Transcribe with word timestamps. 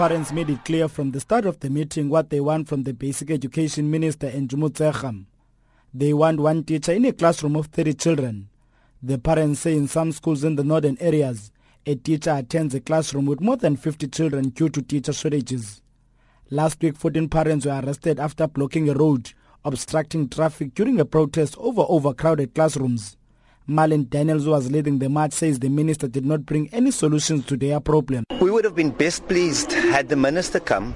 parents 0.00 0.32
made 0.32 0.48
it 0.48 0.64
clear 0.64 0.88
from 0.88 1.10
the 1.10 1.20
start 1.20 1.44
of 1.44 1.60
the 1.60 1.68
meeting 1.68 2.08
what 2.08 2.30
they 2.30 2.40
want 2.40 2.66
from 2.66 2.84
the 2.84 2.94
Basic 2.94 3.30
Education 3.30 3.90
Minister 3.90 4.28
Angie 4.28 4.56
Motshekga. 4.56 5.26
They 5.92 6.14
want 6.14 6.40
one 6.40 6.64
teacher 6.64 6.92
in 6.92 7.04
a 7.04 7.12
classroom 7.12 7.54
of 7.54 7.66
30 7.66 7.92
children. 7.92 8.48
The 9.02 9.18
parents 9.18 9.60
say 9.60 9.76
in 9.76 9.88
some 9.88 10.12
schools 10.12 10.42
in 10.42 10.56
the 10.56 10.64
northern 10.64 10.96
areas, 11.00 11.52
a 11.84 11.96
teacher 11.96 12.30
attends 12.34 12.74
a 12.74 12.80
classroom 12.80 13.26
with 13.26 13.42
more 13.42 13.58
than 13.58 13.76
50 13.76 14.06
children 14.08 14.48
due 14.48 14.70
to 14.70 14.80
teacher 14.80 15.12
shortages. 15.12 15.82
Last 16.48 16.80
week, 16.80 16.96
14 16.96 17.28
parents 17.28 17.66
were 17.66 17.78
arrested 17.84 18.18
after 18.18 18.46
blocking 18.46 18.88
a 18.88 18.94
road, 18.94 19.34
obstructing 19.66 20.30
traffic 20.30 20.72
during 20.74 20.98
a 20.98 21.04
protest 21.04 21.58
over 21.58 21.84
overcrowded 21.86 22.54
classrooms. 22.54 23.18
Marlon 23.68 24.08
Daniels, 24.08 24.44
who 24.44 24.52
was 24.52 24.70
leading 24.70 24.98
the 24.98 25.10
march, 25.10 25.32
says 25.32 25.58
the 25.58 25.68
minister 25.68 26.08
did 26.08 26.24
not 26.24 26.46
bring 26.46 26.70
any 26.72 26.90
solutions 26.90 27.44
to 27.44 27.58
their 27.58 27.78
problem. 27.80 28.24
Would 28.60 28.66
have 28.66 28.74
been 28.74 28.90
best 28.90 29.26
pleased 29.26 29.72
had 29.72 30.10
the 30.10 30.16
minister 30.16 30.60
come 30.60 30.94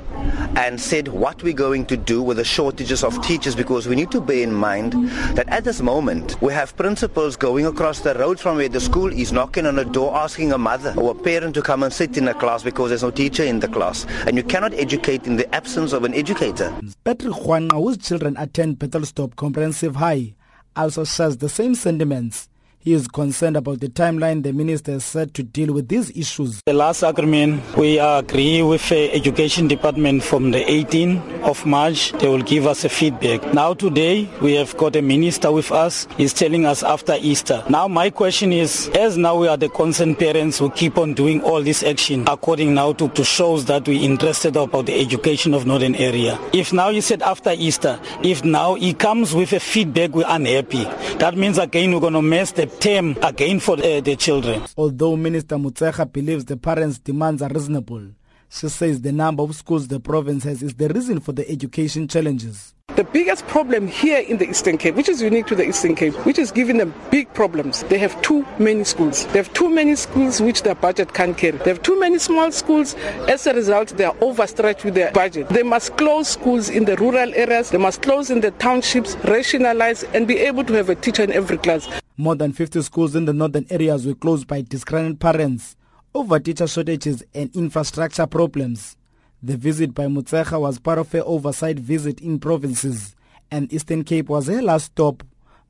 and 0.54 0.78
said 0.78 1.08
what 1.08 1.42
we're 1.42 1.54
going 1.54 1.86
to 1.86 1.96
do 1.96 2.22
with 2.22 2.36
the 2.36 2.44
shortages 2.44 3.02
of 3.02 3.18
teachers 3.22 3.54
because 3.54 3.88
we 3.88 3.96
need 3.96 4.10
to 4.10 4.20
bear 4.20 4.42
in 4.42 4.52
mind 4.52 4.92
that 5.34 5.48
at 5.48 5.64
this 5.64 5.80
moment 5.80 6.36
we 6.42 6.52
have 6.52 6.76
principals 6.76 7.36
going 7.36 7.64
across 7.64 8.00
the 8.00 8.12
road 8.16 8.38
from 8.38 8.58
where 8.58 8.68
the 8.68 8.82
school 8.82 9.10
is 9.10 9.32
knocking 9.32 9.64
on 9.64 9.78
a 9.78 9.84
door 9.86 10.14
asking 10.14 10.52
a 10.52 10.58
mother 10.58 10.92
or 10.98 11.12
a 11.12 11.14
parent 11.14 11.54
to 11.54 11.62
come 11.62 11.82
and 11.82 11.90
sit 11.90 12.18
in 12.18 12.28
a 12.28 12.34
class 12.34 12.62
because 12.62 12.90
there's 12.90 13.02
no 13.02 13.10
teacher 13.10 13.44
in 13.44 13.60
the 13.60 13.68
class 13.68 14.04
and 14.26 14.36
you 14.36 14.42
cannot 14.42 14.74
educate 14.74 15.26
in 15.26 15.36
the 15.36 15.54
absence 15.54 15.94
of 15.94 16.04
an 16.04 16.12
educator. 16.12 16.70
Patrick 17.02 17.46
Juan, 17.46 17.70
whose 17.70 17.96
children 17.96 18.36
attend 18.36 18.76
Stop 19.04 19.36
Comprehensive 19.36 19.96
High, 19.96 20.34
also 20.76 21.04
shares 21.04 21.38
the 21.38 21.48
same 21.48 21.74
sentiments 21.74 22.50
he 22.84 22.92
is 22.92 23.08
concerned 23.08 23.56
about 23.56 23.80
the 23.80 23.88
timeline 23.88 24.42
the 24.42 24.52
minister 24.52 24.92
has 24.92 25.04
set 25.04 25.32
to 25.32 25.42
deal 25.42 25.72
with 25.72 25.88
these 25.88 26.14
issues. 26.14 26.60
The 26.66 26.74
last 26.74 27.02
agreement, 27.02 27.62
we 27.78 27.98
agree 27.98 28.62
with 28.62 28.86
the 28.90 29.10
education 29.14 29.68
department 29.68 30.22
from 30.22 30.50
the 30.50 30.62
18th 30.64 31.44
of 31.44 31.64
March. 31.64 32.12
They 32.12 32.28
will 32.28 32.42
give 32.42 32.66
us 32.66 32.84
a 32.84 32.90
feedback. 32.90 33.54
Now 33.54 33.72
today, 33.72 34.28
we 34.42 34.52
have 34.54 34.76
got 34.76 34.96
a 34.96 35.02
minister 35.02 35.50
with 35.50 35.72
us. 35.72 36.06
He's 36.18 36.34
telling 36.34 36.66
us 36.66 36.82
after 36.82 37.16
Easter. 37.18 37.64
Now 37.70 37.88
my 37.88 38.10
question 38.10 38.52
is, 38.52 38.90
as 38.90 39.16
now 39.16 39.38
we 39.38 39.48
are 39.48 39.56
the 39.56 39.70
concerned 39.70 40.18
parents 40.18 40.58
who 40.58 40.68
keep 40.70 40.98
on 40.98 41.14
doing 41.14 41.40
all 41.40 41.62
this 41.62 41.82
action 41.82 42.24
according 42.28 42.74
now 42.74 42.92
to, 42.92 43.08
to 43.08 43.24
shows 43.24 43.64
that 43.64 43.88
we're 43.88 44.02
interested 44.02 44.56
about 44.56 44.84
the 44.86 45.00
education 45.00 45.54
of 45.54 45.64
Northern 45.64 45.94
area. 45.94 46.38
If 46.52 46.74
now 46.74 46.90
you 46.90 47.00
said 47.00 47.22
after 47.22 47.52
Easter, 47.56 47.98
if 48.22 48.44
now 48.44 48.74
he 48.74 48.92
comes 48.92 49.34
with 49.34 49.54
a 49.54 49.60
feedback, 49.60 50.10
we're 50.10 50.26
unhappy. 50.28 50.84
That 51.16 51.34
means 51.38 51.56
again 51.56 51.90
we're 51.94 52.00
going 52.00 52.12
to 52.12 52.20
mess 52.22 52.52
the 52.52 52.73
term 52.80 53.16
again 53.22 53.60
for 53.60 53.74
uh, 53.74 54.00
the 54.00 54.16
children. 54.16 54.62
Although 54.76 55.16
Minister 55.16 55.56
Motshekga 55.56 56.12
believes 56.12 56.44
the 56.44 56.56
parents' 56.56 56.98
demands 56.98 57.42
are 57.42 57.48
reasonable, 57.48 58.08
she 58.48 58.68
says 58.68 59.00
the 59.00 59.12
number 59.12 59.42
of 59.42 59.54
schools 59.54 59.88
the 59.88 59.98
province 59.98 60.44
has 60.44 60.62
is 60.62 60.74
the 60.74 60.88
reason 60.88 61.20
for 61.20 61.32
the 61.32 61.48
education 61.50 62.06
challenges. 62.06 62.74
The 62.96 63.02
biggest 63.02 63.44
problem 63.48 63.88
here 63.88 64.20
in 64.20 64.36
the 64.36 64.48
Eastern 64.48 64.78
Cape, 64.78 64.94
which 64.94 65.08
is 65.08 65.20
unique 65.20 65.46
to 65.46 65.56
the 65.56 65.66
Eastern 65.66 65.96
Cape, 65.96 66.14
which 66.24 66.38
is 66.38 66.52
giving 66.52 66.76
them 66.76 66.94
big 67.10 67.32
problems, 67.34 67.82
they 67.84 67.98
have 67.98 68.20
too 68.22 68.46
many 68.60 68.84
schools. 68.84 69.26
They 69.28 69.38
have 69.38 69.52
too 69.52 69.68
many 69.68 69.96
schools 69.96 70.40
which 70.40 70.62
their 70.62 70.76
budget 70.76 71.12
can't 71.12 71.36
carry. 71.36 71.58
They 71.58 71.70
have 71.70 71.82
too 71.82 71.98
many 71.98 72.20
small 72.20 72.52
schools. 72.52 72.94
As 73.26 73.48
a 73.48 73.54
result, 73.54 73.88
they 73.96 74.04
are 74.04 74.14
overstretched 74.20 74.84
with 74.84 74.94
their 74.94 75.10
budget. 75.10 75.48
They 75.48 75.64
must 75.64 75.96
close 75.96 76.28
schools 76.28 76.68
in 76.68 76.84
the 76.84 76.96
rural 76.96 77.34
areas. 77.34 77.70
They 77.70 77.78
must 77.78 78.02
close 78.02 78.30
in 78.30 78.42
the 78.42 78.52
townships, 78.52 79.16
rationalize, 79.24 80.04
and 80.14 80.28
be 80.28 80.36
able 80.38 80.62
to 80.62 80.74
have 80.74 80.88
a 80.88 80.94
teacher 80.94 81.24
in 81.24 81.32
every 81.32 81.58
class. 81.58 81.88
More 82.16 82.36
than 82.36 82.52
50 82.52 82.80
schools 82.82 83.16
in 83.16 83.24
the 83.24 83.32
northern 83.32 83.66
areas 83.70 84.06
were 84.06 84.14
closed 84.14 84.46
by 84.46 84.62
disgruntled 84.62 85.18
parents 85.18 85.76
over 86.14 86.38
teacher 86.38 86.68
shortages 86.68 87.24
and 87.34 87.54
infrastructure 87.56 88.26
problems. 88.26 88.96
The 89.42 89.56
visit 89.56 89.94
by 89.94 90.06
Motshekga 90.06 90.60
was 90.60 90.78
part 90.78 90.98
of 91.00 91.10
her 91.10 91.22
oversight 91.26 91.78
visit 91.78 92.20
in 92.20 92.38
provinces, 92.38 93.16
and 93.50 93.72
Eastern 93.72 94.04
Cape 94.04 94.28
was 94.28 94.46
her 94.46 94.62
last 94.62 94.86
stop 94.86 95.24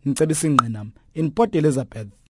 in 0.05 0.15
Port 1.31 1.55
Elizabeth. 1.55 2.09